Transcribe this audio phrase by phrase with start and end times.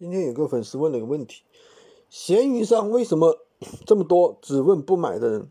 [0.00, 1.42] 今天有个粉丝问了一个问题：
[2.08, 3.36] 闲鱼上为什么
[3.84, 5.48] 这么多只问不买的人？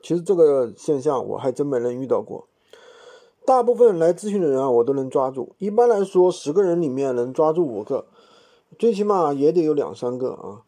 [0.00, 2.46] 其实这个现象我还真没人遇到过。
[3.44, 5.56] 大部分来咨询的人啊，我都能抓住。
[5.58, 8.06] 一般来说，十个人里面能抓住五个，
[8.78, 10.62] 最起码也得有两三个啊。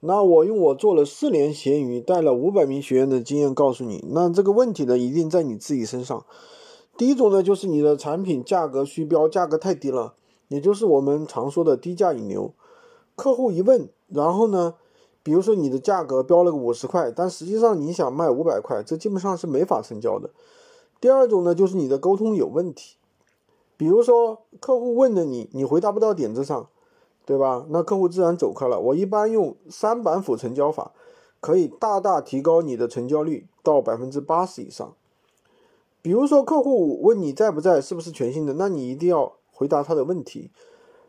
[0.00, 6.26] 那我用我做了四年闲鱼，带了五百名学员的经验告诉你，那这个问题呢，一定在你自己身上。
[6.98, 10.12] 第一种呢，就是你的产品价格虚标，价格太低了。
[10.48, 12.52] 也就是我们常说的低价引流，
[13.16, 14.74] 客户一问，然后呢，
[15.22, 20.30] 比如说你的价格标了个五十块，但实际上你想卖五百块，这基本上是没法成交的。
[21.00, 22.96] 第二种呢，就是你的沟通有问题，
[23.76, 26.68] 比如说客户问的你，你回答不到点子上，
[27.24, 27.64] 对吧？
[27.70, 28.78] 那客户自然走开了。
[28.78, 30.92] 我一般用三板斧成交法，
[31.40, 34.94] 可以大大提高你的成交率到百分之八十以上。
[36.02, 39.32] 比如说客户问你在不在，是不是全新的，那你一定要。
[39.54, 40.50] 回答他的问题，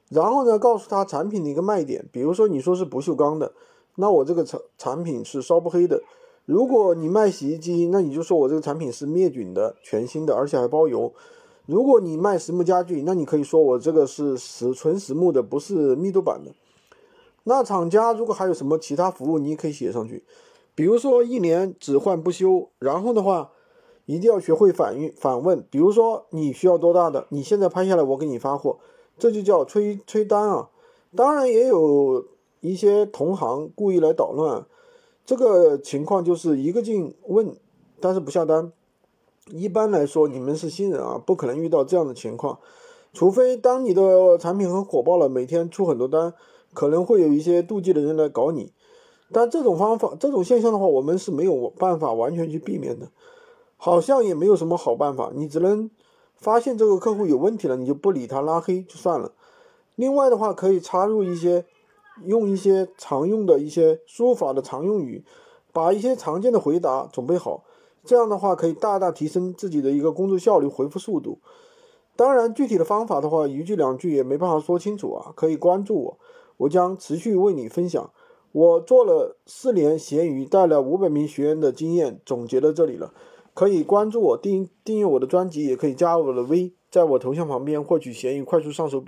[0.10, 2.08] 然后呢，告诉他产品的一个卖点。
[2.12, 3.52] 比如说你说是不锈钢的，
[3.96, 6.04] 那我这个产产品是烧不黑的。
[6.46, 11.12] 如果你卖洗衣机，那你就说我这个产品是灭菌的、全新的，而且还包邮。
[11.66, 16.52] 如果你卖实木家具，那你可以说我这个是实纯实木的，不是密度板的。
[17.46, 20.24] 那厂家如果还有什么其他服务，你也可以写上去。
[20.76, 23.50] 比如说一年只换不修，然后的话。
[24.06, 28.78] 一定要学会反应反问，比如说你需要多大的，你现在拍下来，我给你发货，
[29.18, 30.70] 这就叫催催单啊。
[31.16, 32.26] 当然也有
[32.62, 34.66] 一些同行故意来捣乱，
[35.26, 37.56] 这个情况就是一个劲问，
[38.00, 38.72] 但是不下单。
[39.52, 42.60] 一般来说，你们是新人啊，不可能遇到这样的情况，
[43.14, 46.34] 除非当你的产品很火爆了，每天出很多单，
[46.74, 48.74] 可能会有一些妒忌的人来搞你。
[49.32, 53.08] 但这种方法、这种现象的话，我们是没有办法完全去避免的。
[53.86, 55.92] 好像也没有什么好办法，你只能
[56.34, 59.32] 发现这个客户有问题了，你就不理他，拉黑就算了。
[59.94, 61.66] 另外的话，可以插入一些，
[62.24, 65.24] 用一些常用的一些输入法的常用语，
[65.72, 67.64] 把一些常见的回答准备好，
[68.04, 71.38] 这样的话可以大大提升自己的一个工作效率、回复速度。
[72.16, 75.32] 当然，具体的方法的话，一句两句也没办法说清楚啊。
[75.36, 76.18] 可以关注我，
[76.58, 78.10] 我将持续为你分享。
[78.52, 83.14] 我做了四年闲鱼，带了五百名学员的经验，总结到这里了。
[83.56, 89.00] 可以关注我，订订阅我的专辑，也可以加我的微，在我头像旁边获取闲鱼快速上手。